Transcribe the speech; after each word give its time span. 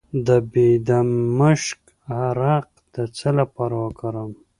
د 0.27 0.29
بیدمشک 0.51 1.79
عرق 2.23 2.69
د 2.95 2.95
څه 3.17 3.29
لپاره 3.39 3.75
وکاروم؟ 3.85 4.33